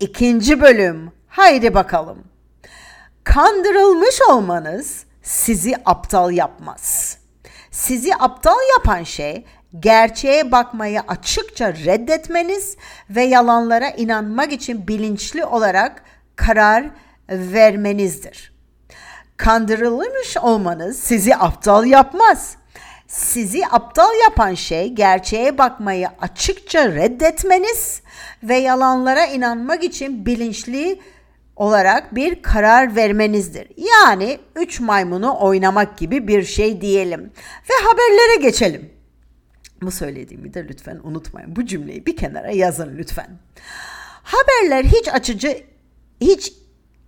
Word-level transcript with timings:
ikinci 0.00 0.60
bölüm. 0.60 1.12
Haydi 1.28 1.74
bakalım. 1.74 2.24
Kandırılmış 3.24 4.20
olmanız 4.30 5.04
sizi 5.22 5.76
aptal 5.84 6.32
yapmaz. 6.32 7.18
Sizi 7.70 8.14
aptal 8.16 8.56
yapan 8.78 9.02
şey 9.02 9.44
gerçeğe 9.80 10.52
bakmayı 10.52 11.00
açıkça 11.08 11.72
reddetmeniz 11.72 12.76
ve 13.10 13.22
yalanlara 13.22 13.88
inanmak 13.90 14.52
için 14.52 14.88
bilinçli 14.88 15.44
olarak 15.44 16.02
karar 16.36 16.84
vermenizdir. 17.30 18.54
Kandırılmış 19.36 20.36
olmanız 20.36 20.98
sizi 20.98 21.36
aptal 21.36 21.86
yapmaz. 21.86 22.56
Sizi 23.06 23.66
aptal 23.66 24.10
yapan 24.24 24.54
şey 24.54 24.88
gerçeğe 24.88 25.58
bakmayı 25.58 26.08
açıkça 26.20 26.88
reddetmeniz 26.88 28.02
ve 28.42 28.56
yalanlara 28.56 29.26
inanmak 29.26 29.84
için 29.84 30.26
bilinçli 30.26 31.00
olarak 31.56 32.14
bir 32.14 32.42
karar 32.42 32.96
vermenizdir. 32.96 33.68
Yani 33.76 34.38
üç 34.56 34.80
maymunu 34.80 35.36
oynamak 35.40 35.98
gibi 35.98 36.28
bir 36.28 36.42
şey 36.42 36.80
diyelim. 36.80 37.32
Ve 37.70 37.74
haberlere 37.84 38.42
geçelim. 38.42 38.90
Bu 39.82 39.90
söylediğimi 39.90 40.54
de 40.54 40.68
lütfen 40.68 41.00
unutmayın. 41.02 41.56
Bu 41.56 41.66
cümleyi 41.66 42.06
bir 42.06 42.16
kenara 42.16 42.50
yazın 42.50 42.96
lütfen. 42.98 43.38
Haberler 44.22 44.84
hiç 44.84 45.08
açıcı, 45.08 45.64
hiç 46.20 46.52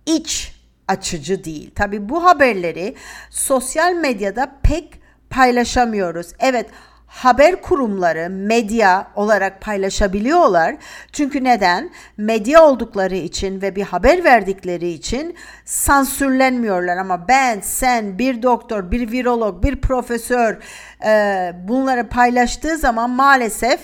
iç 0.05 0.53
açıcı 0.87 1.43
değil. 1.43 1.71
Tabi 1.75 2.09
bu 2.09 2.23
haberleri 2.23 2.95
sosyal 3.29 3.93
medyada 3.93 4.59
pek 4.63 5.01
paylaşamıyoruz. 5.29 6.27
Evet 6.39 6.69
haber 7.07 7.61
kurumları 7.61 8.29
medya 8.29 9.07
olarak 9.15 9.61
paylaşabiliyorlar. 9.61 10.75
Çünkü 11.11 11.43
neden? 11.43 11.89
Medya 12.17 12.63
oldukları 12.63 13.15
için 13.15 13.61
ve 13.61 13.75
bir 13.75 13.83
haber 13.83 14.23
verdikleri 14.23 14.89
için 14.89 15.35
sansürlenmiyorlar. 15.65 16.97
Ama 16.97 17.27
ben, 17.27 17.59
sen, 17.59 18.19
bir 18.19 18.41
doktor, 18.41 18.91
bir 18.91 19.11
virolog, 19.11 19.63
bir 19.63 19.81
profesör 19.81 20.57
e, 21.05 21.51
bunları 21.67 22.09
paylaştığı 22.09 22.77
zaman 22.77 23.09
maalesef 23.09 23.79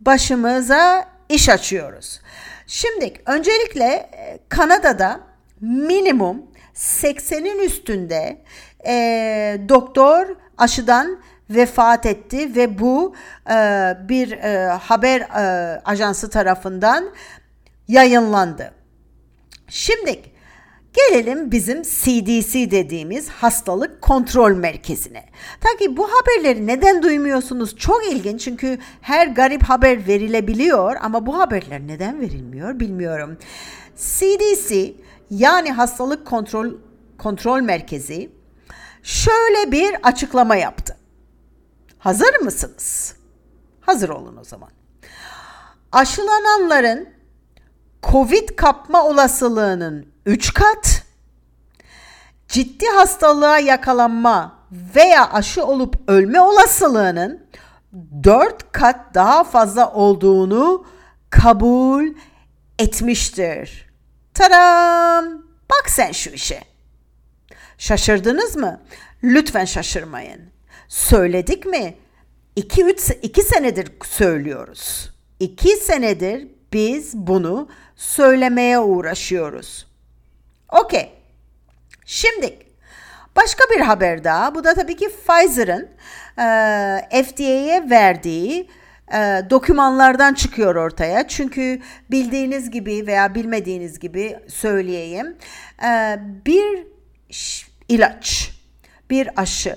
başımıza 0.00 1.04
iş 1.28 1.48
açıyoruz. 1.48 2.20
Şimdi 2.66 3.12
öncelikle 3.26 3.84
e, 3.84 4.38
Kanada'da 4.48 5.20
minimum 5.60 6.42
80'in 6.74 7.58
üstünde 7.58 8.42
e, 8.86 9.60
doktor 9.68 10.36
aşıdan 10.60 11.18
vefat 11.50 12.06
etti 12.06 12.56
ve 12.56 12.78
bu 12.78 13.14
e, 13.50 13.54
bir 14.08 14.32
e, 14.32 14.66
haber 14.68 15.20
e, 15.20 15.80
ajansı 15.84 16.30
tarafından 16.30 17.04
yayınlandı. 17.88 18.72
Şimdi 19.68 20.22
gelelim 20.92 21.52
bizim 21.52 21.82
CDC 21.82 22.70
dediğimiz 22.70 23.28
hastalık 23.28 24.02
kontrol 24.02 24.52
merkezine. 24.52 25.24
Tabii 25.60 25.96
bu 25.96 26.08
haberleri 26.08 26.66
neden 26.66 27.02
duymuyorsunuz? 27.02 27.76
Çok 27.76 28.06
ilginç 28.12 28.40
çünkü 28.40 28.78
her 29.00 29.26
garip 29.26 29.62
haber 29.62 30.06
verilebiliyor 30.06 30.96
ama 31.02 31.26
bu 31.26 31.38
haberler 31.38 31.80
neden 31.86 32.20
verilmiyor 32.20 32.80
bilmiyorum. 32.80 33.38
CDC 33.96 34.92
yani 35.30 35.72
hastalık 35.72 36.26
kontrol 36.26 36.70
kontrol 37.18 37.60
merkezi 37.60 38.39
şöyle 39.02 39.72
bir 39.72 39.96
açıklama 40.02 40.56
yaptı. 40.56 40.96
Hazır 41.98 42.40
mısınız? 42.40 43.14
Hazır 43.80 44.08
olun 44.08 44.36
o 44.36 44.44
zaman. 44.44 44.70
Aşılananların 45.92 47.08
COVID 48.02 48.48
kapma 48.56 49.04
olasılığının 49.04 50.06
3 50.26 50.54
kat, 50.54 51.02
ciddi 52.48 52.86
hastalığa 52.86 53.58
yakalanma 53.58 54.58
veya 54.72 55.32
aşı 55.32 55.64
olup 55.64 56.10
ölme 56.10 56.40
olasılığının 56.40 57.46
4 58.24 58.72
kat 58.72 59.14
daha 59.14 59.44
fazla 59.44 59.92
olduğunu 59.92 60.86
kabul 61.30 62.06
etmiştir. 62.78 63.90
Taram! 64.34 65.42
Bak 65.70 65.90
sen 65.90 66.12
şu 66.12 66.30
işe. 66.30 66.69
Şaşırdınız 67.80 68.56
mı? 68.56 68.80
Lütfen 69.22 69.64
şaşırmayın. 69.64 70.40
Söyledik 70.88 71.66
mi? 71.66 71.94
2 72.56 72.84
3 72.84 73.10
2 73.22 73.42
senedir 73.42 73.92
söylüyoruz. 74.04 75.14
2 75.40 75.68
senedir 75.68 76.48
biz 76.72 77.16
bunu 77.16 77.68
söylemeye 77.96 78.78
uğraşıyoruz. 78.78 79.86
Okey. 80.82 81.12
Şimdi 82.06 82.58
başka 83.36 83.64
bir 83.74 83.80
haber 83.80 84.24
daha. 84.24 84.54
Bu 84.54 84.64
da 84.64 84.74
tabii 84.74 84.96
ki 84.96 85.08
Pfizer'ın 85.08 85.88
e, 86.38 87.22
FDA'ye 87.24 87.90
verdiği 87.90 88.70
e, 89.12 89.18
dokümanlardan 89.50 90.34
çıkıyor 90.34 90.74
ortaya. 90.74 91.28
Çünkü 91.28 91.80
bildiğiniz 92.10 92.70
gibi 92.70 93.06
veya 93.06 93.34
bilmediğiniz 93.34 93.98
gibi 93.98 94.38
söyleyeyim. 94.48 95.36
E, 95.84 96.18
bir 96.46 96.90
ilaç, 97.90 98.54
bir 99.10 99.40
aşı 99.40 99.76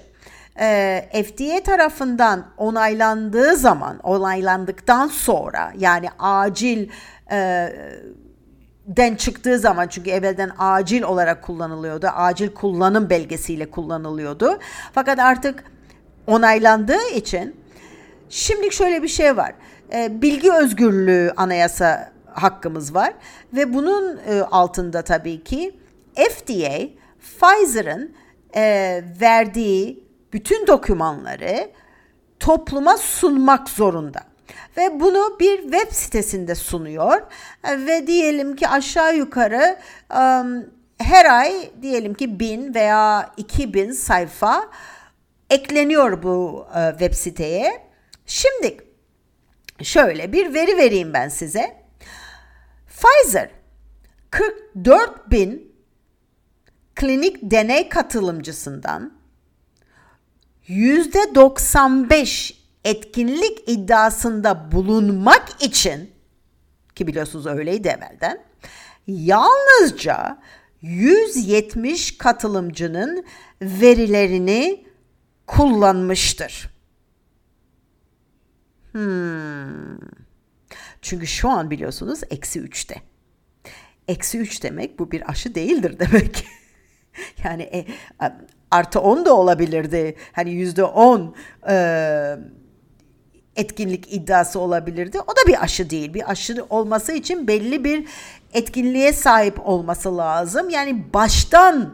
e, 0.60 1.24
FDA 1.26 1.64
tarafından 1.64 2.46
onaylandığı 2.58 3.56
zaman, 3.56 4.00
onaylandıktan 4.00 5.08
sonra 5.08 5.74
yani 5.78 6.10
acil 6.20 6.90
e, 7.32 7.70
den 8.88 9.16
çıktığı 9.16 9.60
zaman 9.60 9.88
çünkü 9.88 10.10
evvelden 10.10 10.52
acil 10.58 11.02
olarak 11.02 11.42
kullanılıyordu. 11.42 12.08
Acil 12.08 12.54
kullanım 12.54 13.10
belgesiyle 13.10 13.72
kullanılıyordu. 13.72 14.60
Fakat 14.94 15.20
artık 15.20 15.64
onaylandığı 16.28 17.10
için 17.16 17.56
şimdi 18.30 18.74
şöyle 18.74 19.04
bir 19.04 19.08
şey 19.08 19.38
var. 19.38 19.54
E, 19.94 20.22
bilgi 20.22 20.54
özgürlüğü 20.54 21.34
anayasa 21.38 22.12
hakkımız 22.26 22.96
var 22.96 23.14
ve 23.54 23.74
bunun 23.74 24.20
e, 24.30 24.42
altında 24.42 25.02
tabii 25.02 25.44
ki 25.44 25.76
FDA 26.16 27.03
Pfizer'ın 27.44 28.16
e, 28.56 29.04
verdiği 29.22 30.08
bütün 30.34 30.68
dokümanları 30.68 31.72
topluma 32.40 32.98
sunmak 32.98 33.70
zorunda. 33.70 34.20
Ve 34.78 35.00
bunu 35.00 35.40
bir 35.40 35.62
web 35.62 35.92
sitesinde 35.92 36.56
sunuyor 36.56 37.22
ve 37.66 38.08
diyelim 38.08 38.56
ki 38.56 38.68
aşağı 38.68 39.16
yukarı 39.16 39.80
um, 40.12 40.66
her 40.98 41.26
ay 41.40 41.72
diyelim 41.82 42.14
ki 42.14 42.40
bin 42.40 42.74
veya 42.74 43.32
iki 43.38 43.74
bin 43.74 43.92
sayfa 43.92 44.70
ekleniyor 45.50 46.24
bu 46.24 46.68
uh, 46.76 46.90
web 46.90 47.14
siteye. 47.14 47.88
Şimdi 48.26 48.78
şöyle 49.82 50.34
bir 50.34 50.54
veri 50.54 50.78
vereyim 50.78 51.14
ben 51.14 51.30
size. 51.30 51.84
Pfizer 52.88 53.50
44 54.32 55.32
bin 55.32 55.73
klinik 57.04 57.38
deney 57.42 57.90
katılımcısından 57.90 59.14
%95 60.70 62.54
etkinlik 62.84 63.70
iddiasında 63.70 64.72
bulunmak 64.72 65.64
için 65.64 66.12
ki 66.96 67.08
biliyorsunuz 67.08 67.46
öyleydi 67.46 67.88
evvelden 67.88 68.44
yalnızca 69.08 70.42
170 70.82 72.18
katılımcının 72.18 73.26
verilerini 73.62 74.86
kullanmıştır. 75.48 76.70
Hmm. 78.92 79.98
Çünkü 81.02 81.28
şu 81.28 81.50
an 81.50 81.72
biliyorsunuz 81.72 82.22
eksi 82.30 82.60
3'te. 82.60 83.02
Eksi 84.08 84.38
3 84.38 84.64
demek 84.64 85.00
bu 85.00 85.12
bir 85.12 85.30
aşı 85.30 85.56
değildir 85.56 86.00
demek. 86.00 86.48
yani 87.44 87.64
e, 87.64 87.86
artı 88.72 89.00
10 89.00 89.26
da 89.26 89.36
olabilirdi. 89.36 90.16
Hani 90.32 90.52
yüzde 90.52 90.84
10 90.84 91.36
e, 91.70 92.36
etkinlik 93.56 94.14
iddiası 94.14 94.60
olabilirdi. 94.60 95.20
O 95.20 95.32
da 95.32 95.48
bir 95.48 95.64
aşı 95.64 95.90
değil. 95.90 96.14
Bir 96.14 96.32
aşı 96.32 96.66
olması 96.70 97.12
için 97.12 97.48
belli 97.48 97.84
bir 97.84 98.08
etkinliğe 98.54 99.14
sahip 99.14 99.70
olması 99.70 100.18
lazım. 100.18 100.70
Yani 100.70 101.14
baştan 101.14 101.94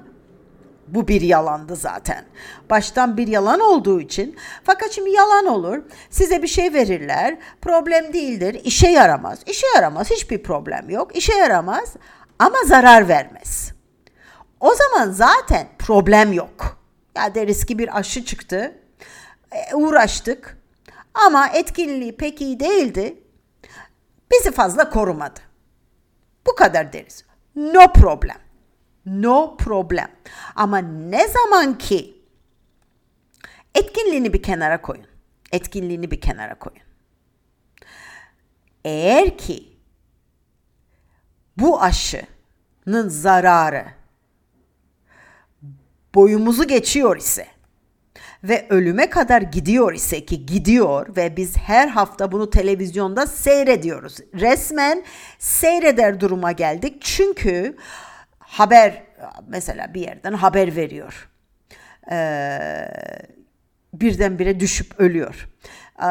bu 0.88 1.08
bir 1.08 1.22
yalandı 1.22 1.76
zaten. 1.76 2.26
Baştan 2.70 3.18
bir 3.18 3.28
yalan 3.28 3.60
olduğu 3.60 4.02
için. 4.02 4.36
Fakat 4.64 4.92
şimdi 4.92 5.10
yalan 5.10 5.46
olur. 5.46 5.78
Size 6.10 6.44
bir 6.44 6.48
şey 6.48 6.74
verirler. 6.74 7.38
Problem 7.62 8.14
değildir. 8.14 8.62
İşe 8.64 8.88
yaramaz. 8.88 9.40
İşe 9.46 9.68
yaramaz. 9.76 10.12
Hiçbir 10.12 10.44
problem 10.44 10.90
yok. 10.90 11.16
İşe 11.16 11.34
yaramaz 11.34 11.96
ama 12.40 12.58
zarar 12.66 13.08
vermez. 13.08 13.79
O 14.60 14.76
zaman 14.76 15.12
zaten 15.12 15.68
problem 15.80 16.34
yok. 16.34 16.80
Ya 17.16 17.36
deriz 17.36 17.66
ki 17.66 17.80
bir 17.80 17.98
aşı 17.98 18.26
çıktı. 18.26 18.80
E, 19.52 19.76
uğraştık. 19.76 20.58
Ama 21.14 21.48
etkinliği 21.48 22.18
pek 22.18 22.42
iyi 22.42 22.60
değildi. 22.60 23.24
Bizi 24.32 24.52
fazla 24.52 24.90
korumadı. 24.90 25.40
Bu 26.48 26.56
kadar 26.56 26.94
deriz. 26.94 27.26
No 27.56 27.94
problem. 27.94 28.38
No 29.06 29.58
problem. 29.58 30.12
Ama 30.56 30.78
ne 30.78 31.28
zaman 31.28 31.78
ki 31.78 32.24
etkinliğini 33.76 34.34
bir 34.34 34.44
kenara 34.44 34.82
koyun. 34.82 35.06
Etkinliğini 35.52 36.12
bir 36.12 36.22
kenara 36.22 36.60
koyun. 36.60 36.82
Eğer 38.86 39.38
ki 39.38 39.78
bu 41.58 41.82
aşının 41.82 43.10
zararı 43.10 43.99
boyumuzu 46.16 46.68
geçiyor 46.68 47.18
ise 47.18 47.48
ve 48.44 48.66
ölüme 48.70 49.10
kadar 49.10 49.42
gidiyor 49.42 49.94
ise 49.94 50.26
ki 50.26 50.46
gidiyor 50.46 51.16
ve 51.18 51.38
biz 51.38 51.58
her 51.58 51.88
hafta 51.88 52.32
bunu 52.32 52.50
televizyonda 52.50 53.28
seyrediyoruz. 53.28 54.18
Resmen 54.34 55.04
seyreder 55.40 56.20
duruma 56.20 56.52
geldik. 56.52 57.02
Çünkü 57.02 57.76
haber 58.40 59.04
mesela 59.48 59.94
bir 59.94 60.02
yerden 60.02 60.34
haber 60.34 60.76
veriyor. 60.76 61.30
Ee, 62.12 62.88
birdenbire 63.94 64.60
düşüp 64.60 65.00
ölüyor. 65.00 65.50
Ee, 66.00 66.06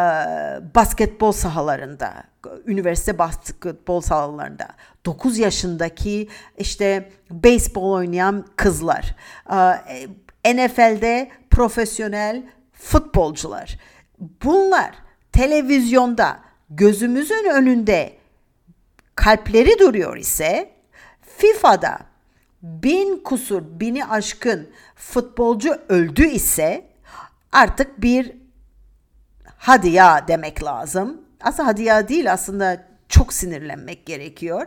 basketbol 0.74 1.32
sahalarında, 1.32 2.24
üniversite 2.66 3.18
basketbol 3.18 4.00
sahalarında 4.00 4.68
9 5.06 5.38
yaşındaki 5.38 6.28
işte 6.58 7.10
beyzbol 7.30 7.92
oynayan 7.92 8.46
kızlar, 8.56 9.16
ee, 10.44 10.54
NFL'de 10.54 11.30
profesyonel 11.50 12.42
futbolcular. 12.72 13.78
Bunlar 14.44 14.94
televizyonda 15.32 16.40
gözümüzün 16.70 17.50
önünde 17.54 18.12
kalpleri 19.14 19.78
duruyor 19.78 20.16
ise 20.16 20.70
FIFA'da 21.36 21.98
bin 22.62 23.22
kusur, 23.22 23.62
bini 23.80 24.06
aşkın 24.06 24.70
futbolcu 24.94 25.78
öldü 25.88 26.26
ise 26.26 26.84
artık 27.52 28.02
bir 28.02 28.47
hadi 29.58 29.88
ya 29.88 30.28
demek 30.28 30.64
lazım. 30.64 31.20
Aslında 31.40 31.68
hadi 31.68 31.82
ya 31.82 32.08
değil 32.08 32.32
aslında 32.32 32.84
çok 33.08 33.32
sinirlenmek 33.32 34.06
gerekiyor. 34.06 34.66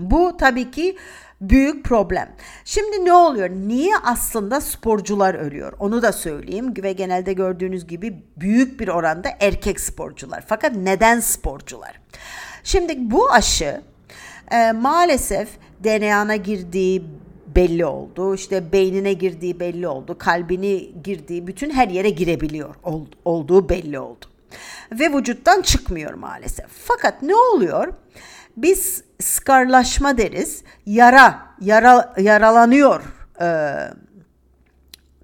Bu 0.00 0.36
tabii 0.36 0.70
ki 0.70 0.96
büyük 1.40 1.84
problem. 1.84 2.28
Şimdi 2.64 3.04
ne 3.04 3.12
oluyor? 3.12 3.50
Niye 3.50 3.96
aslında 4.04 4.60
sporcular 4.60 5.34
ölüyor? 5.34 5.72
Onu 5.78 6.02
da 6.02 6.12
söyleyeyim 6.12 6.74
ve 6.82 6.92
genelde 6.92 7.32
gördüğünüz 7.32 7.86
gibi 7.86 8.22
büyük 8.36 8.80
bir 8.80 8.88
oranda 8.88 9.28
erkek 9.40 9.80
sporcular. 9.80 10.44
Fakat 10.46 10.76
neden 10.76 11.20
sporcular? 11.20 12.00
Şimdi 12.64 13.10
bu 13.10 13.32
aşı 13.32 13.82
e, 14.50 14.72
maalesef 14.72 15.48
DNA'na 15.84 16.36
girdiği 16.36 17.04
belli 17.56 17.86
oldu. 17.86 18.34
İşte 18.34 18.72
beynine 18.72 19.12
girdiği 19.12 19.60
belli 19.60 19.88
oldu. 19.88 20.18
Kalbini 20.18 21.02
girdiği 21.04 21.46
bütün 21.46 21.70
her 21.70 21.88
yere 21.88 22.10
girebiliyor 22.10 22.74
ol, 22.82 23.06
olduğu 23.24 23.68
belli 23.68 23.98
oldu. 23.98 24.24
Ve 24.92 25.12
vücuttan 25.12 25.62
çıkmıyor 25.62 26.14
maalesef. 26.14 26.66
Fakat 26.68 27.22
ne 27.22 27.34
oluyor? 27.34 27.92
Biz 28.56 29.04
skarlaşma 29.20 30.18
deriz. 30.18 30.62
Yara, 30.86 31.46
yara 31.60 32.14
yaralanıyor 32.18 33.02
e, 33.40 33.76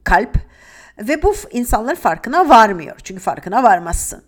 kalp 0.04 0.36
ve 0.98 1.22
bu 1.22 1.34
insanlar 1.50 1.94
farkına 1.94 2.48
varmıyor. 2.48 2.96
Çünkü 3.04 3.20
farkına 3.20 3.62
varmazsın. 3.62 4.22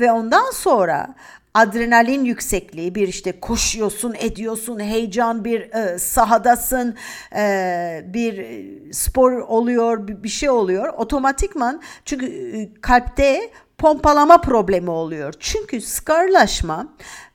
Ve 0.00 0.12
ondan 0.12 0.50
sonra 0.50 1.14
adrenalin 1.54 2.24
yüksekliği 2.24 2.94
bir 2.94 3.08
işte 3.08 3.40
koşuyorsun 3.40 4.14
ediyorsun 4.18 4.80
heyecan 4.80 5.44
bir 5.44 5.60
e, 5.60 5.98
sahadasın 5.98 6.94
e, 7.36 8.04
bir 8.06 8.46
spor 8.92 9.32
oluyor 9.32 10.08
bir, 10.08 10.28
şey 10.28 10.50
oluyor. 10.50 10.88
Otomatikman 10.88 11.82
çünkü 12.04 12.26
e, 12.26 12.80
kalpte 12.80 13.50
pompalama 13.78 14.40
problemi 14.40 14.90
oluyor. 14.90 15.34
Çünkü 15.40 15.80
skarlaşma 15.80 16.88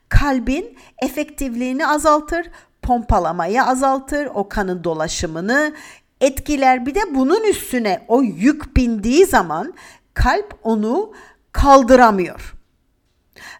kalbin 0.08 0.78
efektifliğini 1.02 1.86
azaltır 1.86 2.46
pompalamayı 2.82 3.62
azaltır 3.62 4.28
o 4.34 4.48
kanın 4.48 4.84
dolaşımını 4.84 5.74
etkiler. 6.20 6.86
Bir 6.86 6.94
de 6.94 7.00
bunun 7.14 7.44
üstüne 7.44 8.04
o 8.08 8.22
yük 8.22 8.76
bindiği 8.76 9.26
zaman 9.26 9.74
kalp 10.14 10.58
onu 10.62 11.12
kaldıramıyor. 11.52 12.55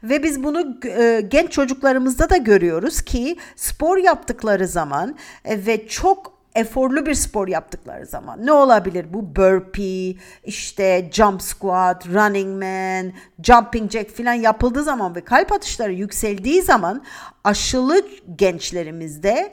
Ve 0.03 0.23
biz 0.23 0.43
bunu 0.43 0.79
e, 0.85 1.21
genç 1.29 1.53
çocuklarımızda 1.53 2.31
da 2.31 2.37
görüyoruz 2.37 3.03
ki 3.03 3.37
spor 3.57 3.97
yaptıkları 3.97 4.67
zaman 4.69 5.17
e, 5.45 5.67
ve 5.67 5.89
çok 5.89 6.37
eforlu 6.57 7.07
bir 7.07 7.15
spor 7.15 7.49
yaptıkları 7.49 8.07
zaman 8.07 8.47
ne 8.47 8.53
olabilir 8.53 9.07
bu 9.11 9.37
burpee 9.37 10.17
işte 10.45 11.11
jump 11.13 11.43
squat 11.43 12.07
running 12.07 12.63
man 12.63 13.13
jumping 13.43 13.91
jack 13.91 14.11
filan 14.11 14.35
yapıldığı 14.35 14.83
zaman 14.83 15.15
ve 15.15 15.21
kalp 15.21 15.53
atışları 15.53 15.93
yükseldiği 15.93 16.63
zaman 16.63 17.05
aşılı 17.45 18.03
gençlerimizde 18.37 19.53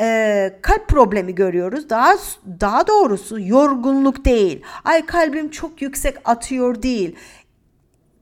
e, 0.00 0.58
kalp 0.62 0.88
problemi 0.88 1.34
görüyoruz. 1.34 1.90
Daha 1.90 2.14
daha 2.60 2.86
doğrusu 2.86 3.40
yorgunluk 3.40 4.24
değil. 4.24 4.62
Ay 4.84 5.06
kalbim 5.06 5.50
çok 5.50 5.82
yüksek 5.82 6.16
atıyor 6.24 6.82
değil 6.82 7.16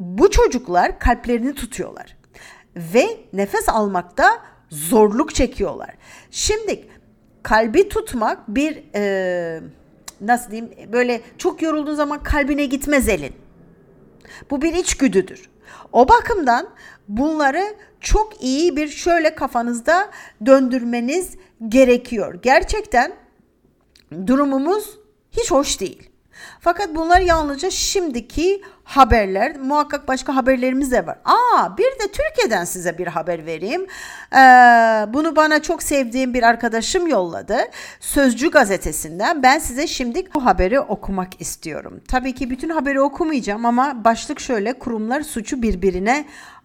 bu 0.00 0.31
çocuklar 0.31 0.99
kalplerini 0.99 1.55
tutuyorlar 1.55 2.17
ve 2.76 3.06
nefes 3.32 3.69
almakta 3.69 4.43
zorluk 4.70 5.34
çekiyorlar. 5.34 5.91
Şimdi 6.31 6.89
kalbi 7.43 7.89
tutmak 7.89 8.48
bir 8.48 8.82
e, 8.94 9.60
nasıl 10.20 10.51
diyeyim 10.51 10.93
böyle 10.93 11.20
çok 11.39 11.63
yorulduğun 11.63 11.94
zaman 11.94 12.22
kalbine 12.22 12.67
gitmez 12.67 13.08
elin. 13.08 13.32
Bu 14.51 14.63
bir 14.63 14.74
içgüdüdür. 14.74 15.51
O 15.93 16.08
bakımdan 16.08 16.69
bunları 17.08 17.74
çok 18.01 18.44
iyi 18.44 18.77
bir 18.77 18.89
şöyle 18.89 19.34
kafanızda 19.34 20.10
döndürmeniz 20.46 21.36
gerekiyor. 21.69 22.34
Gerçekten 22.43 23.13
durumumuz 24.27 24.98
hiç 25.31 25.51
hoş 25.51 25.81
değil. 25.81 26.09
Fakat 26.61 26.94
bunlar 26.94 27.20
yalnızca 27.20 27.70
şimdiki 27.70 28.63
haberler. 28.85 29.56
Muhakkak 29.56 30.09
başka 30.09 30.37
haberlerimiz 30.37 30.93
de 30.93 31.06
var. 31.06 31.19
Aa 31.25 31.79
bir 31.79 31.85
de 31.85 32.13
Türkiye'den 32.13 32.65
size 32.65 32.99
bir 32.99 33.06
haber 33.06 33.47
vereyim. 33.47 33.87
Ee, 34.32 34.37
bunu 35.15 35.37
bana 35.37 35.63
çok 35.63 35.82
sevdiğim 35.82 36.35
bir 36.35 36.43
arkadaşım 36.43 37.06
yolladı. 37.06 37.59
Sözcü 38.01 38.51
gazetesinden. 38.51 39.43
Ben 39.43 39.59
size 39.59 39.87
şimdi 39.87 40.35
bu 40.35 40.44
haberi 40.44 40.81
okumak 40.81 41.41
istiyorum. 41.41 42.01
Tabii 42.09 42.35
ki 42.35 42.51
bütün 42.51 42.69
haberi 42.69 43.01
okumayacağım 43.01 43.67
ama 43.67 44.05
başlık 44.05 44.41
şöyle 44.41 44.73
kurumlar 44.73 45.23
suçu 45.23 45.63
birbirine 45.63 46.25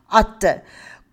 attı. 0.10 0.63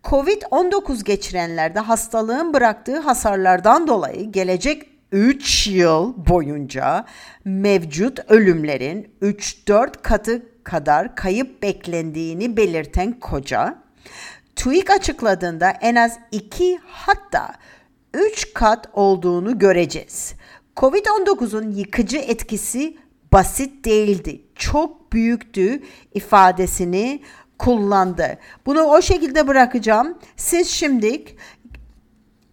Covid-19 0.05 1.05
geçirenlerde 1.05 1.81
hastalığın 1.81 2.55
bıraktığı 2.55 2.99
hasarlardan 3.01 3.87
dolayı 3.87 4.33
gelecek 4.33 4.92
3 5.13 5.67
yıl 5.67 6.27
boyunca 6.29 7.05
mevcut 7.45 8.19
ölümlerin 8.31 9.11
3-4 9.23 10.03
katı 10.03 10.43
kadar 10.65 11.17
kayıp 11.17 11.63
beklendiğini 11.63 12.57
belirten 12.57 13.21
koca, 13.21 13.79
TÜİK 14.57 14.91
açıkladığında 14.91 15.71
en 15.71 15.95
az 15.95 16.19
2 16.33 16.79
hatta 16.87 17.55
3 18.15 18.55
kat 18.55 18.89
olduğunu 18.93 19.59
göreceğiz. 19.59 20.35
Covid-19'un 20.77 21.71
yıkıcı 21.71 22.19
etkisi 22.19 22.97
basit 23.33 23.85
değildi. 23.85 24.43
Çok 24.55 25.13
büyüktü 25.13 25.83
ifadesini 26.15 27.23
kullandı. 27.59 28.39
Bunu 28.67 28.83
o 28.83 29.03
şekilde 29.03 29.49
bırakacağım. 29.49 30.19
Siz 30.37 30.69
şimdi 30.69 31.25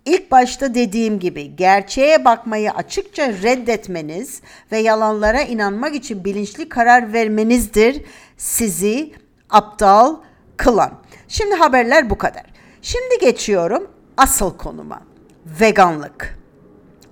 İlk 0.10 0.32
başta 0.32 0.74
dediğim 0.74 1.20
gibi 1.20 1.56
gerçeğe 1.56 2.26
bakmayı 2.26 2.72
açıkça 2.72 3.28
reddetmeniz 3.28 4.42
ve 4.72 4.78
yalanlara 4.78 5.42
inanmak 5.42 5.96
için 5.96 6.26
bilinçli 6.26 6.70
karar 6.70 7.14
vermenizdir 7.14 8.06
sizi 8.38 9.14
aptal 9.50 10.16
kılan. 10.58 10.92
Şimdi 11.28 11.56
haberler 11.56 12.10
bu 12.10 12.18
kadar. 12.18 12.44
Şimdi 12.82 13.20
geçiyorum 13.22 13.92
asıl 14.18 14.58
konuma. 14.58 15.02
Veganlık. 15.46 16.40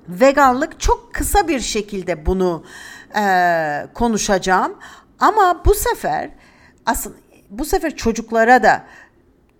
Veganlık 0.09 0.79
çok 0.79 1.13
kısa 1.13 1.47
bir 1.47 1.59
şekilde 1.59 2.25
bunu 2.25 2.63
e, 3.15 3.23
konuşacağım. 3.93 4.75
Ama 5.19 5.61
bu 5.65 5.73
sefer 5.73 6.29
asıl 6.85 7.13
bu 7.49 7.65
sefer 7.65 7.95
çocuklara 7.95 8.63
da 8.63 8.83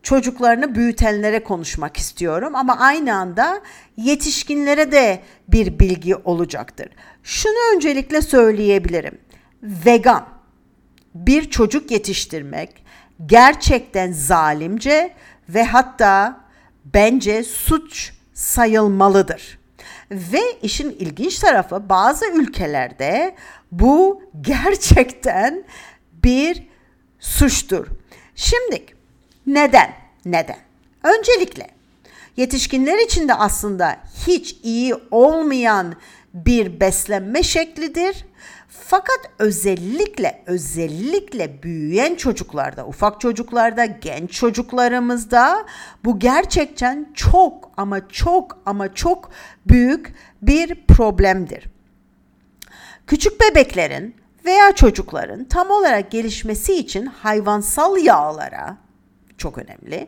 çocuklarını 0.08 0.76
büyütenlere 0.76 1.44
konuşmak 1.44 1.98
istiyorum 1.98 2.56
ama 2.56 2.78
aynı 2.80 3.16
anda 3.16 3.62
yetişkinlere 3.98 4.92
de 4.92 5.22
bir 5.48 5.80
bilgi 5.80 6.16
olacaktır. 6.16 6.90
Şunu 7.24 7.76
öncelikle 7.76 8.22
söyleyebilirim. 8.22 9.18
Vegan 9.64 10.26
bir 11.16 11.50
çocuk 11.50 11.92
yetiştirmek 11.92 12.86
gerçekten 13.26 14.12
zalimce 14.12 15.14
ve 15.50 15.64
hatta 15.64 16.40
bence 16.86 17.44
suç 17.44 18.14
sayılmalıdır. 18.34 19.60
Ve 20.12 20.42
işin 20.62 20.92
ilginç 20.92 21.40
tarafı 21.40 21.90
bazı 21.90 22.26
ülkelerde 22.26 23.36
bu 23.72 24.22
gerçekten 24.42 25.64
bir 26.24 26.68
suçtur. 27.20 27.88
Şimdi 28.36 28.97
neden? 29.48 29.90
Neden? 30.26 30.58
Öncelikle 31.04 31.68
yetişkinler 32.38 33.06
için 33.06 33.28
de 33.28 33.34
aslında 33.34 33.98
hiç 34.28 34.56
iyi 34.64 34.96
olmayan 35.12 35.96
bir 36.34 36.80
beslenme 36.80 37.44
şeklidir. 37.44 38.26
Fakat 38.70 39.20
özellikle 39.40 40.44
özellikle 40.46 41.64
büyüyen 41.64 42.16
çocuklarda, 42.16 42.88
ufak 42.88 43.22
çocuklarda, 43.22 43.86
genç 43.86 44.32
çocuklarımızda 44.32 45.66
bu 46.06 46.20
gerçekten 46.20 47.12
çok 47.14 47.72
ama 47.78 48.10
çok 48.10 48.58
ama 48.66 48.94
çok 48.94 49.30
büyük 49.68 50.14
bir 50.42 50.86
problemdir. 50.88 51.66
Küçük 53.08 53.42
bebeklerin 53.42 54.16
veya 54.46 54.76
çocukların 54.76 55.44
tam 55.44 55.72
olarak 55.72 56.12
gelişmesi 56.12 56.74
için 56.74 57.06
hayvansal 57.06 57.98
yağlara 57.98 58.78
çok 59.38 59.58
önemli 59.58 60.08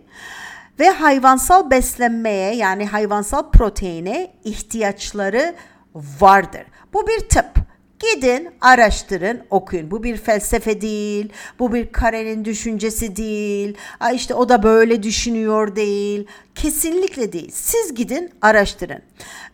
ve 0.80 0.90
hayvansal 0.90 1.72
beslenmeye 1.72 2.56
yani 2.56 2.86
hayvansal 2.86 3.52
proteine 3.52 4.32
ihtiyaçları 4.44 5.56
vardır. 5.96 6.64
Bu 6.94 7.08
bir 7.08 7.20
tıp. 7.20 7.70
Gidin, 8.00 8.50
araştırın, 8.62 9.42
okuyun. 9.50 9.92
Bu 9.92 10.04
bir 10.04 10.18
felsefe 10.18 10.82
değil, 10.82 11.30
bu 11.60 11.74
bir 11.74 11.92
Karen'in 11.92 12.46
düşüncesi 12.46 13.16
değil. 13.16 13.78
Ay 14.00 14.16
işte 14.16 14.34
o 14.34 14.50
da 14.50 14.64
böyle 14.64 15.04
düşünüyor 15.04 15.76
değil. 15.76 16.28
Kesinlikle 16.56 17.34
değil. 17.34 17.52
Siz 17.54 17.96
gidin, 17.96 18.32
araştırın. 18.42 19.02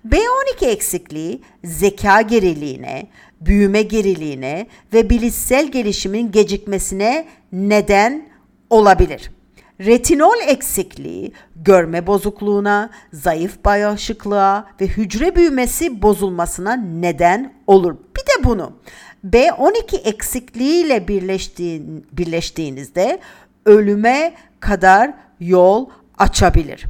B12 0.07 0.65
eksikliği 0.65 1.41
zeka 1.63 2.21
geriliğine, 2.21 3.07
büyüme 3.41 3.81
geriliğine 3.81 4.67
ve 4.93 5.09
bilişsel 5.09 5.71
gelişimin 5.71 6.31
gecikmesine 6.31 7.27
neden 7.51 8.29
olabilir. 8.69 9.31
Retinol 9.79 10.41
eksikliği 10.47 11.31
görme 11.55 12.07
bozukluğuna, 12.07 12.89
zayıf 13.13 13.65
bağışıklığa 13.65 14.67
ve 14.81 14.87
hücre 14.87 15.35
büyümesi 15.35 16.01
bozulmasına 16.01 16.75
neden 16.75 17.53
olur. 17.67 17.95
Bir 18.15 18.21
de 18.21 18.43
bunu 18.43 18.71
B12 19.25 19.97
eksikliğiyle 19.97 21.07
birleştiğin, 21.07 22.07
birleştiğinizde 22.11 23.19
ölüme 23.65 24.33
kadar 24.59 25.13
yol 25.39 25.89
açabilir. 26.17 26.85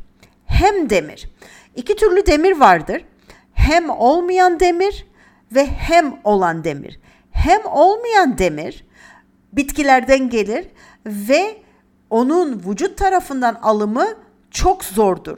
Hem 0.45 0.89
demir. 0.89 1.29
İki 1.75 1.95
türlü 1.95 2.25
demir 2.25 2.59
vardır. 2.59 3.05
Hem 3.53 3.89
olmayan 3.89 4.59
demir 4.59 5.05
ve 5.51 5.65
hem 5.65 6.15
olan 6.23 6.63
demir. 6.63 6.99
Hem 7.31 7.65
olmayan 7.65 8.37
demir 8.37 8.85
bitkilerden 9.53 10.29
gelir 10.29 10.67
ve 11.05 11.64
onun 12.15 12.61
vücut 12.67 12.97
tarafından 12.97 13.59
alımı 13.61 14.05
çok 14.51 14.83
zordur. 14.83 15.37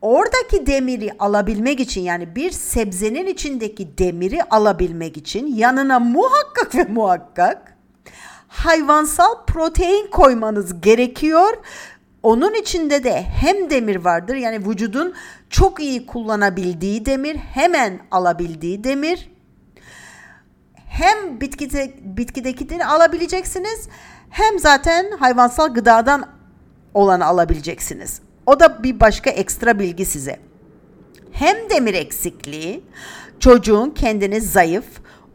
Oradaki 0.00 0.66
demiri 0.66 1.10
alabilmek 1.18 1.80
için 1.80 2.00
yani 2.00 2.36
bir 2.36 2.50
sebzenin 2.50 3.26
içindeki 3.26 3.98
demiri 3.98 4.42
alabilmek 4.42 5.16
için 5.16 5.46
yanına 5.46 5.98
muhakkak 5.98 6.74
ve 6.74 6.84
muhakkak 6.84 7.76
hayvansal 8.48 9.44
protein 9.46 10.10
koymanız 10.10 10.80
gerekiyor. 10.80 11.56
Onun 12.22 12.54
içinde 12.54 13.04
de 13.04 13.22
hem 13.22 13.70
demir 13.70 13.96
vardır 13.96 14.34
yani 14.34 14.68
vücudun 14.68 15.14
çok 15.50 15.80
iyi 15.80 16.06
kullanabildiği 16.06 17.06
demir, 17.06 17.36
hemen 17.36 18.00
alabildiği 18.10 18.84
demir. 18.84 19.30
Hem 20.74 21.40
bitkide, 21.40 21.94
bitkidekini 22.04 22.86
alabileceksiniz 22.86 23.88
hem 24.30 24.58
zaten 24.58 25.10
hayvansal 25.18 25.74
gıdadan 25.74 26.26
olanı 26.94 27.24
alabileceksiniz. 27.24 28.20
O 28.46 28.60
da 28.60 28.82
bir 28.82 29.00
başka 29.00 29.30
ekstra 29.30 29.78
bilgi 29.78 30.04
size. 30.04 30.40
Hem 31.32 31.70
demir 31.70 31.94
eksikliği 31.94 32.84
çocuğun 33.40 33.90
kendini 33.90 34.40
zayıf, 34.40 34.84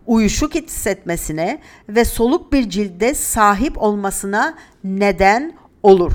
uyuşuk 0.08 0.56
hissetmesine 0.56 1.62
ve 1.90 2.06
soluk 2.06 2.54
bir 2.54 2.70
cilde 2.70 3.14
sahip 3.14 3.82
olmasına 3.82 4.58
neden 4.84 5.54
olur. 5.84 6.14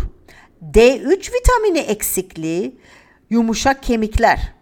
D3 0.72 1.32
vitamini 1.34 1.78
eksikliği 1.78 2.80
yumuşak 3.30 3.82
kemikler, 3.82 4.54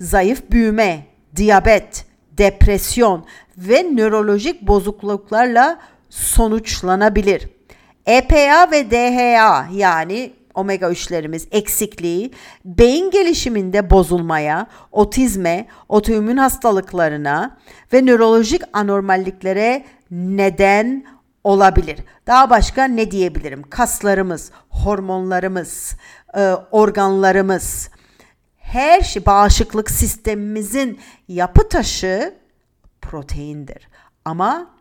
zayıf 0.00 0.50
büyüme, 0.50 1.06
diyabet, 1.36 2.06
depresyon 2.38 3.24
ve 3.56 3.82
nörolojik 3.82 4.62
bozukluklarla 4.62 5.80
sonuçlanabilir. 6.14 7.48
EPA 8.06 8.70
ve 8.70 8.90
DHA 8.90 9.68
yani 9.72 10.32
omega 10.54 10.86
3'lerimiz 10.86 11.46
eksikliği 11.50 12.30
beyin 12.64 13.10
gelişiminde 13.10 13.90
bozulmaya, 13.90 14.66
otizme, 14.92 15.66
otoimmün 15.88 16.36
hastalıklarına 16.36 17.56
ve 17.92 18.06
nörolojik 18.06 18.62
anormalliklere 18.72 19.84
neden 20.10 21.04
olabilir. 21.44 21.98
Daha 22.26 22.50
başka 22.50 22.84
ne 22.84 23.10
diyebilirim? 23.10 23.62
Kaslarımız, 23.62 24.50
hormonlarımız, 24.68 25.96
e, 26.36 26.50
organlarımız, 26.70 27.90
her 28.56 29.00
şey 29.00 29.26
bağışıklık 29.26 29.90
sistemimizin 29.90 31.00
yapı 31.28 31.68
taşı 31.68 32.34
proteindir. 33.02 33.88
Ama 34.24 34.73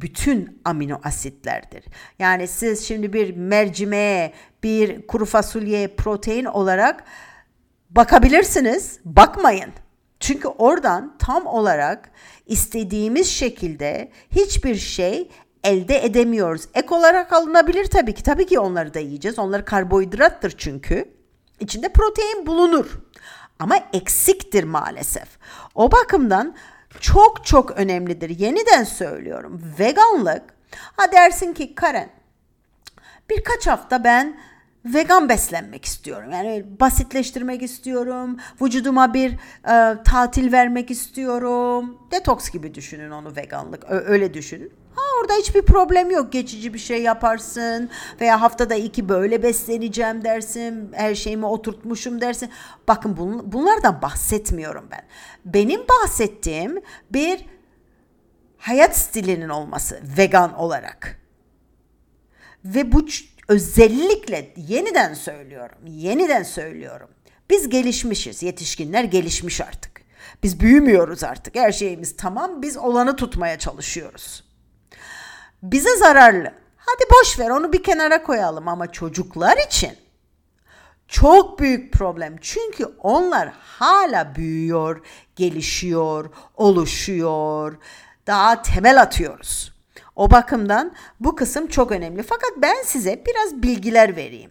bütün 0.00 0.60
amino 0.64 1.00
asitlerdir. 1.04 1.84
Yani 2.18 2.48
siz 2.48 2.88
şimdi 2.88 3.12
bir 3.12 3.36
mercimeğe, 3.36 4.32
bir 4.62 5.06
kuru 5.06 5.24
fasulyeye 5.24 5.88
protein 5.88 6.44
olarak 6.44 7.04
bakabilirsiniz. 7.90 9.00
Bakmayın. 9.04 9.70
Çünkü 10.20 10.48
oradan 10.48 11.16
tam 11.18 11.46
olarak 11.46 12.10
istediğimiz 12.46 13.28
şekilde 13.28 14.10
hiçbir 14.30 14.74
şey 14.74 15.30
elde 15.64 16.04
edemiyoruz. 16.04 16.62
Ek 16.74 16.94
olarak 16.94 17.32
alınabilir 17.32 17.84
tabii 17.84 18.14
ki. 18.14 18.22
Tabii 18.22 18.46
ki 18.46 18.58
onları 18.58 18.94
da 18.94 18.98
yiyeceğiz. 18.98 19.38
Onlar 19.38 19.64
karbohidrattır 19.64 20.54
çünkü. 20.58 21.16
İçinde 21.60 21.88
protein 21.88 22.46
bulunur. 22.46 22.98
Ama 23.58 23.76
eksiktir 23.92 24.64
maalesef. 24.64 25.28
O 25.74 25.92
bakımdan 25.92 26.54
çok 27.00 27.46
çok 27.46 27.70
önemlidir. 27.70 28.30
Yeniden 28.30 28.84
söylüyorum. 28.84 29.62
Veganlık 29.78 30.42
ha 30.96 31.12
dersin 31.12 31.52
ki 31.52 31.74
Karen 31.74 32.08
birkaç 33.30 33.66
hafta 33.66 34.04
ben 34.04 34.36
vegan 34.84 35.28
beslenmek 35.28 35.84
istiyorum. 35.84 36.30
Yani 36.32 36.64
basitleştirmek 36.80 37.62
istiyorum. 37.62 38.36
Vücuduma 38.62 39.14
bir 39.14 39.32
e, 39.32 40.02
tatil 40.04 40.52
vermek 40.52 40.90
istiyorum. 40.90 41.98
Detoks 42.10 42.50
gibi 42.50 42.74
düşünün 42.74 43.10
onu 43.10 43.36
veganlık. 43.36 43.84
Öyle 43.88 44.34
düşünün. 44.34 44.72
Orada 45.20 45.32
hiçbir 45.32 45.62
problem 45.62 46.10
yok. 46.10 46.32
Geçici 46.32 46.74
bir 46.74 46.78
şey 46.78 47.02
yaparsın 47.02 47.90
veya 48.20 48.40
haftada 48.40 48.74
iki 48.74 49.08
böyle 49.08 49.42
besleneceğim 49.42 50.24
dersin. 50.24 50.92
Her 50.92 51.14
şeyimi 51.14 51.46
oturtmuşum 51.46 52.20
dersin. 52.20 52.50
Bakın 52.88 53.16
bun, 53.16 53.52
bunlardan 53.52 54.02
bahsetmiyorum 54.02 54.88
ben. 54.90 55.02
Benim 55.44 55.80
bahsettiğim 55.80 56.80
bir 57.10 57.46
hayat 58.58 58.96
stilinin 58.96 59.48
olması 59.48 60.00
vegan 60.18 60.54
olarak. 60.54 61.20
Ve 62.64 62.92
bu 62.92 63.06
özellikle 63.48 64.54
yeniden 64.56 65.14
söylüyorum. 65.14 65.78
Yeniden 65.86 66.42
söylüyorum. 66.42 67.08
Biz 67.50 67.68
gelişmişiz. 67.68 68.42
Yetişkinler 68.42 69.04
gelişmiş 69.04 69.60
artık. 69.60 70.00
Biz 70.42 70.60
büyümüyoruz 70.60 71.24
artık. 71.24 71.54
Her 71.56 71.72
şeyimiz 71.72 72.16
tamam. 72.16 72.62
Biz 72.62 72.76
olanı 72.76 73.16
tutmaya 73.16 73.58
çalışıyoruz 73.58 74.45
bize 75.62 75.96
zararlı. 75.96 76.52
Hadi 76.76 77.04
boş 77.20 77.38
ver 77.38 77.50
onu 77.50 77.72
bir 77.72 77.82
kenara 77.82 78.22
koyalım 78.22 78.68
ama 78.68 78.92
çocuklar 78.92 79.56
için 79.66 79.92
çok 81.08 81.58
büyük 81.58 81.92
problem. 81.92 82.36
Çünkü 82.40 82.84
onlar 82.84 83.52
hala 83.60 84.34
büyüyor, 84.34 85.06
gelişiyor, 85.36 86.30
oluşuyor. 86.54 87.76
Daha 88.26 88.62
temel 88.62 89.00
atıyoruz. 89.00 89.76
O 90.16 90.30
bakımdan 90.30 90.94
bu 91.20 91.36
kısım 91.36 91.66
çok 91.66 91.92
önemli. 91.92 92.22
Fakat 92.22 92.50
ben 92.56 92.82
size 92.84 93.22
biraz 93.26 93.62
bilgiler 93.62 94.16
vereyim. 94.16 94.50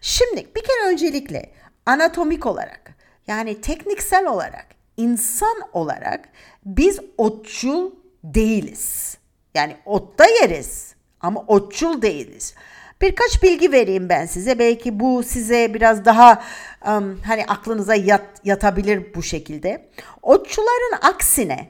Şimdi 0.00 0.46
bir 0.56 0.62
kere 0.62 0.92
öncelikle 0.92 1.52
anatomik 1.86 2.46
olarak 2.46 2.94
yani 3.26 3.60
tekniksel 3.60 4.26
olarak 4.26 4.66
insan 4.96 5.56
olarak 5.72 6.28
biz 6.64 7.00
otçul 7.18 7.90
değiliz. 8.24 9.17
Yani 9.54 9.76
otta 9.84 10.24
yeriz 10.42 10.94
ama 11.20 11.44
otçul 11.46 12.02
değiliz. 12.02 12.54
Birkaç 13.00 13.42
bilgi 13.42 13.72
vereyim 13.72 14.08
ben 14.08 14.26
size. 14.26 14.58
Belki 14.58 15.00
bu 15.00 15.22
size 15.22 15.74
biraz 15.74 16.04
daha 16.04 16.42
um, 16.86 17.20
hani 17.24 17.44
aklınıza 17.48 17.94
yat, 17.94 18.26
yatabilir 18.44 19.14
bu 19.14 19.22
şekilde. 19.22 19.88
Otçuların 20.22 20.98
aksine 21.02 21.68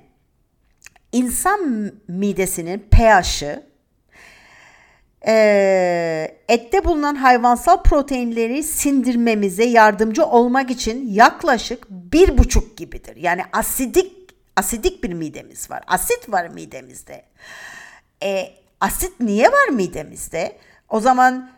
insan 1.12 1.92
midesinin 2.08 2.88
pH'i 2.90 3.68
e, 5.26 6.36
ette 6.48 6.84
bulunan 6.84 7.14
hayvansal 7.14 7.82
proteinleri 7.82 8.62
sindirmemize 8.62 9.64
yardımcı 9.64 10.24
olmak 10.24 10.70
için 10.70 11.12
yaklaşık 11.12 11.90
bir 11.90 12.38
buçuk 12.38 12.76
gibidir. 12.76 13.16
Yani 13.16 13.42
asidik 13.52 14.17
asidik 14.58 15.04
bir 15.04 15.12
midemiz 15.12 15.70
var. 15.70 15.82
Asit 15.86 16.28
var 16.28 16.48
midemizde. 16.48 17.24
E, 18.22 18.54
asit 18.80 19.20
niye 19.20 19.48
var 19.52 19.68
midemizde? 19.68 20.58
O 20.88 21.00
zaman 21.00 21.50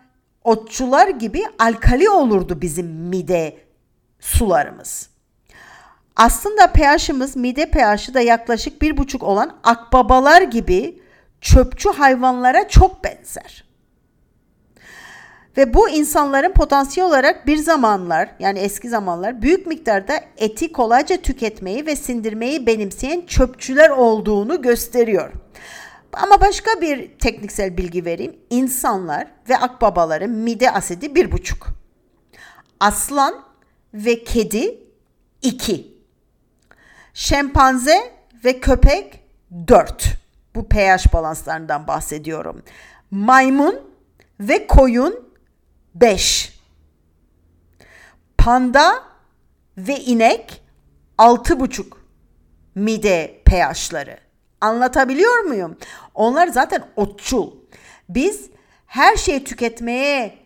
otçular 0.44 1.08
gibi 1.08 1.44
alkali 1.58 2.10
olurdu 2.10 2.60
bizim 2.60 2.86
mide 2.86 3.58
sularımız. 4.20 5.10
Aslında 6.16 6.72
pH'imiz 6.72 7.36
mide 7.36 7.70
pH'i 7.70 8.14
de 8.14 8.20
yaklaşık 8.20 8.82
bir 8.82 8.96
buçuk 8.96 9.22
olan 9.22 9.56
akbabalar 9.64 10.42
gibi 10.42 11.02
çöpçü 11.40 11.88
hayvanlara 11.88 12.68
çok 12.68 13.04
benzer. 13.04 13.69
Ve 15.56 15.74
bu 15.74 15.88
insanların 15.88 16.52
potansiyel 16.52 17.08
olarak 17.08 17.46
bir 17.46 17.56
zamanlar 17.56 18.28
yani 18.38 18.58
eski 18.58 18.88
zamanlar 18.88 19.42
büyük 19.42 19.66
miktarda 19.66 20.20
eti 20.36 20.72
kolayca 20.72 21.16
tüketmeyi 21.16 21.86
ve 21.86 21.96
sindirmeyi 21.96 22.66
benimseyen 22.66 23.26
çöpçüler 23.26 23.90
olduğunu 23.90 24.62
gösteriyor. 24.62 25.32
Ama 26.12 26.40
başka 26.40 26.80
bir 26.80 27.18
tekniksel 27.18 27.76
bilgi 27.76 28.04
vereyim. 28.04 28.36
İnsanlar 28.50 29.26
ve 29.48 29.56
akbabaların 29.56 30.30
mide 30.30 30.70
asidi 30.70 31.14
bir 31.14 31.32
buçuk. 31.32 31.66
Aslan 32.80 33.44
ve 33.94 34.24
kedi 34.24 34.78
iki. 35.42 35.94
Şempanze 37.14 38.12
ve 38.44 38.60
köpek 38.60 39.24
dört. 39.68 40.04
Bu 40.54 40.68
pH 40.68 41.12
balanslarından 41.12 41.86
bahsediyorum. 41.86 42.62
Maymun 43.10 43.80
ve 44.40 44.66
koyun 44.66 45.29
beş. 45.94 46.58
Panda 48.38 49.04
ve 49.76 50.00
inek 50.00 50.62
altı 51.18 51.60
buçuk 51.60 52.04
mide 52.74 53.42
pH'ları. 53.44 54.18
Anlatabiliyor 54.60 55.40
muyum? 55.44 55.76
Onlar 56.14 56.48
zaten 56.48 56.84
otçul. 56.96 57.52
Biz 58.08 58.50
her 58.86 59.16
şeyi 59.16 59.44
tüketmeye 59.44 60.38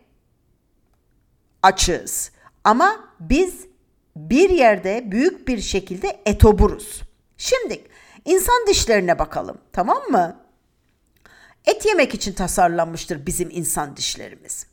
açığız. 1.62 2.30
Ama 2.64 3.14
biz 3.20 3.66
bir 4.16 4.50
yerde 4.50 5.02
büyük 5.10 5.48
bir 5.48 5.60
şekilde 5.60 6.20
etoburuz. 6.26 7.02
Şimdi 7.36 7.84
insan 8.24 8.66
dişlerine 8.68 9.18
bakalım 9.18 9.58
tamam 9.72 10.02
mı? 10.10 10.40
Et 11.64 11.86
yemek 11.86 12.14
için 12.14 12.32
tasarlanmıştır 12.32 13.26
bizim 13.26 13.50
insan 13.50 13.96
dişlerimiz. 13.96 14.66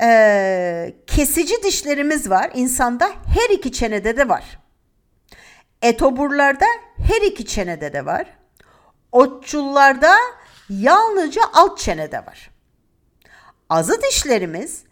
Ee, 0.00 0.94
kesici 1.06 1.62
dişlerimiz 1.62 2.30
var. 2.30 2.50
İnsanda 2.54 3.08
her 3.08 3.54
iki 3.54 3.72
çenede 3.72 4.16
de 4.16 4.28
var. 4.28 4.58
Etoburlarda 5.82 6.66
her 6.98 7.22
iki 7.22 7.46
çenede 7.46 7.92
de 7.92 8.06
var. 8.06 8.38
Otçullarda 9.12 10.16
yalnızca 10.68 11.42
alt 11.52 11.78
çenede 11.78 12.18
var. 12.18 12.50
Azı 13.68 14.02
dişlerimiz 14.02 14.84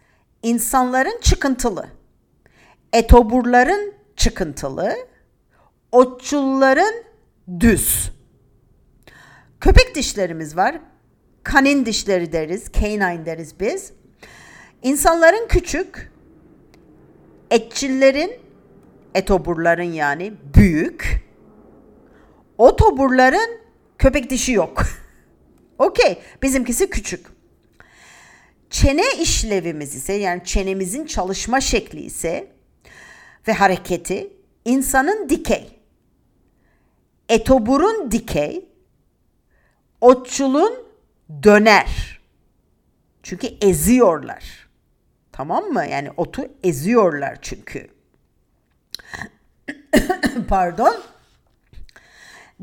insanların 0.43 1.21
çıkıntılı. 1.21 1.87
Etoburların 2.93 3.95
çıkıntılı. 4.17 4.97
Otçulların 5.93 6.95
düz. 7.61 8.11
Köpek 9.61 9.95
dişlerimiz 9.95 10.57
var. 10.57 10.81
Kanin 11.43 11.87
dişleri 11.87 12.33
deriz. 12.33 12.73
Canine 12.73 13.27
deriz 13.27 13.61
biz. 13.61 13.93
İnsanların 14.87 15.49
küçük. 15.49 16.13
Etçillerin 17.51 18.33
etoburların 19.15 19.93
yani 19.93 20.35
büyük. 20.55 21.27
Otoburların 22.59 23.61
köpek 23.99 24.31
dişi 24.31 24.53
yok. 24.53 24.83
Okey 25.79 26.19
bizimkisi 26.43 26.91
küçük. 26.91 27.27
Çene 28.71 29.03
işlevimiz 29.21 29.95
ise 29.95 30.13
yani 30.13 30.45
çenemizin 30.45 31.07
çalışma 31.07 31.61
şekli 31.61 32.01
ise 32.01 32.53
ve 33.49 33.53
hareketi 33.53 34.33
insanın 34.65 35.29
dikey. 35.29 35.81
Etoburun 37.29 38.11
dikey, 38.11 38.69
otçulun 40.01 40.75
döner. 41.43 42.21
Çünkü 43.23 43.47
eziyorlar. 43.61 44.66
Tamam 45.37 45.65
mı? 45.65 45.87
Yani 45.87 46.11
otu 46.17 46.43
eziyorlar 46.65 47.39
çünkü. 47.43 47.89
Pardon. 50.49 50.97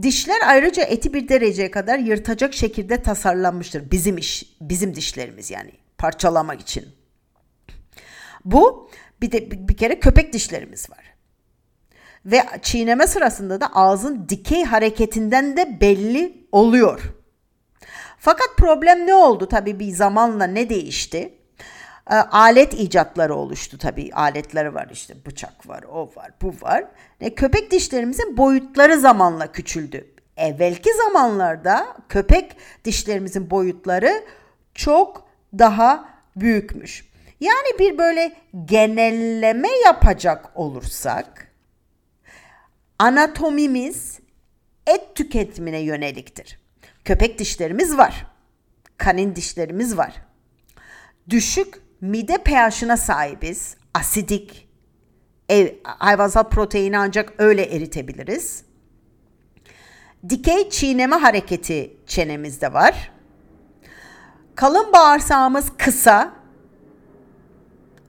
Dişler 0.02 0.40
ayrıca 0.46 0.84
eti 0.84 1.14
bir 1.14 1.28
dereceye 1.28 1.72
kadar 1.72 2.00
yırtacak 2.00 2.54
şekilde 2.54 3.02
tasarlanmıştır. 3.02 3.92
Bizim 3.92 4.18
iş, 4.18 4.56
bizim 4.62 4.96
dişlerimiz 4.96 5.52
yani 5.52 5.72
parçalamak 5.98 6.62
için. 6.62 6.86
Bu 8.46 8.90
bir 9.22 9.32
de 9.32 9.68
bir 9.68 9.78
kere 9.78 10.00
köpek 10.00 10.34
dişlerimiz 10.34 10.90
var. 10.90 11.14
Ve 12.26 12.44
çiğneme 12.62 13.08
sırasında 13.08 13.62
da 13.62 13.74
ağzın 13.74 14.30
dikey 14.30 14.64
hareketinden 14.64 15.58
de 15.58 15.82
belli 15.82 16.48
oluyor. 16.52 17.14
Fakat 18.20 18.48
problem 18.58 19.08
ne 19.08 19.16
oldu? 19.16 19.48
Tabii 19.48 19.80
bir 19.80 19.92
zamanla 19.92 20.48
ne 20.48 20.70
değişti? 20.70 21.43
E, 22.12 22.16
alet 22.16 22.74
icatları 22.74 23.36
oluştu 23.36 23.78
tabii. 23.78 24.10
Aletleri 24.14 24.74
var 24.74 24.88
işte 24.92 25.26
bıçak 25.26 25.68
var, 25.70 25.84
o 25.84 26.12
var, 26.16 26.32
bu 26.42 26.54
var. 26.62 26.86
E, 27.22 27.36
köpek 27.36 27.72
dişlerimizin 27.72 28.38
boyutları 28.38 29.00
zamanla 29.00 29.52
küçüldü. 29.52 30.08
Evvelki 30.38 30.90
zamanlarda 30.94 31.98
köpek 32.10 32.52
dişlerimizin 32.86 33.50
boyutları 33.50 34.24
çok 34.76 35.28
daha 35.60 36.10
büyükmüş. 36.36 37.06
Yani 37.40 37.80
bir 37.80 37.98
böyle 37.98 38.36
genelleme 38.66 39.70
yapacak 39.86 40.50
olursak 40.56 41.48
anatomimiz 43.00 44.20
et 44.88 45.16
tüketimine 45.16 45.80
yöneliktir. 45.80 46.60
Köpek 47.06 47.40
dişlerimiz 47.40 47.98
var. 47.98 48.28
Kanin 48.98 49.36
dişlerimiz 49.36 49.98
var. 49.98 50.14
Düşük 51.30 51.83
mide 52.04 52.38
pH'ına 52.38 52.98
sahibiz. 52.98 53.78
Asidik. 53.94 54.70
Hayvansal 55.84 56.44
proteini 56.44 56.98
ancak 56.98 57.34
öyle 57.38 57.64
eritebiliriz. 57.64 58.64
Dikey 60.30 60.70
çiğneme 60.70 61.16
hareketi 61.16 61.98
çenemizde 62.08 62.74
var. 62.74 63.12
Kalın 64.56 64.94
bağırsağımız 64.94 65.72
kısa. 65.78 66.34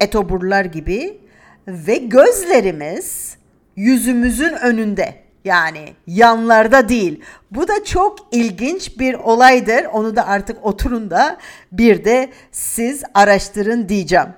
Etoburlar 0.01 0.65
gibi 0.65 1.21
ve 1.69 1.97
gözlerimiz 1.97 3.39
yüzümüzün 3.77 4.53
önünde. 4.53 5.24
Yani 5.45 5.95
yanlarda 6.07 6.89
değil. 6.89 7.21
Bu 7.51 7.69
da 7.69 7.85
çok 7.85 8.19
ilginç 8.31 8.99
bir 8.99 9.15
olaydır. 9.15 9.85
Onu 9.85 10.17
da 10.17 10.27
artık 10.27 10.67
oturun 10.67 11.11
da 11.11 11.39
bir 11.73 12.05
de 12.05 12.31
siz 12.53 13.03
araştırın 13.15 13.89
diyeceğim. 13.89 14.29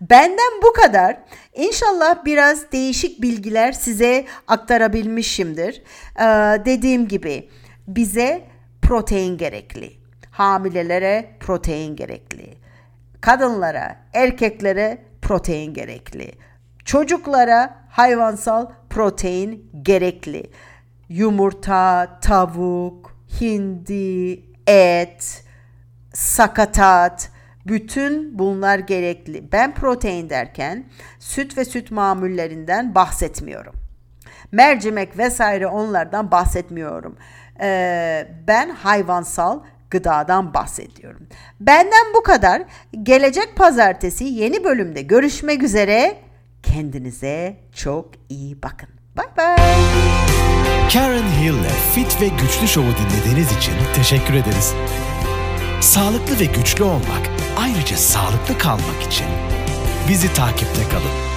Benden 0.00 0.62
bu 0.62 0.72
kadar. 0.72 1.16
İnşallah 1.54 2.24
biraz 2.24 2.72
değişik 2.72 3.22
bilgiler 3.22 3.72
size 3.72 4.24
aktarabilmişimdir. 4.48 5.82
Ee, 6.18 6.24
dediğim 6.64 7.08
gibi 7.08 7.48
bize 7.88 8.42
protein 8.82 9.38
gerekli. 9.38 9.92
Hamilelere 10.30 11.30
protein 11.40 11.96
gerekli. 11.96 12.54
Kadınlara, 13.20 13.96
erkeklere 14.14 14.98
protein 15.22 15.74
gerekli. 15.74 16.32
Çocuklara 16.86 17.74
hayvansal 17.88 18.66
protein 18.90 19.70
gerekli. 19.82 20.50
Yumurta, 21.08 22.18
tavuk, 22.20 23.16
hindi, 23.40 24.44
et, 24.66 25.44
sakatat, 26.12 27.30
bütün 27.66 28.38
bunlar 28.38 28.78
gerekli. 28.78 29.52
Ben 29.52 29.74
protein 29.74 30.30
derken 30.30 30.84
süt 31.18 31.58
ve 31.58 31.64
süt 31.64 31.90
mamullerinden 31.90 32.94
bahsetmiyorum. 32.94 33.74
Mercimek 34.52 35.18
vesaire 35.18 35.66
onlardan 35.66 36.30
bahsetmiyorum. 36.30 37.16
Ee, 37.60 38.28
ben 38.46 38.70
hayvansal 38.70 39.60
gıdadan 39.90 40.54
bahsediyorum. 40.54 41.28
Benden 41.60 42.14
bu 42.14 42.22
kadar. 42.22 42.62
Gelecek 43.02 43.56
pazartesi 43.56 44.24
yeni 44.24 44.64
bölümde 44.64 45.02
görüşmek 45.02 45.62
üzere. 45.62 46.25
Kendinize 46.72 47.60
çok 47.74 48.10
iyi 48.28 48.62
bakın. 48.62 48.88
Bye 49.16 49.26
bye. 49.38 49.56
Karen 50.92 51.30
Hill'le 51.40 51.92
Fit 51.94 52.20
ve 52.20 52.28
Güçlü 52.28 52.68
Show'u 52.68 52.94
dinlediğiniz 52.96 53.56
için 53.56 53.72
teşekkür 53.94 54.34
ederiz. 54.34 54.74
Sağlıklı 55.80 56.40
ve 56.40 56.44
güçlü 56.44 56.84
olmak, 56.84 57.30
ayrıca 57.58 57.96
sağlıklı 57.96 58.58
kalmak 58.58 59.02
için 59.06 59.26
bizi 60.08 60.34
takipte 60.34 60.82
kalın. 60.88 61.35